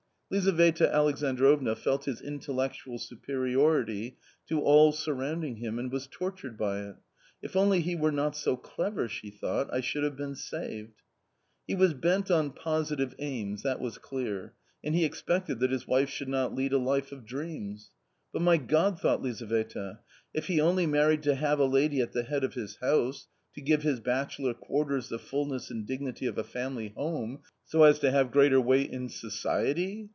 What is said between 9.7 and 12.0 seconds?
"I should have been saved." [e was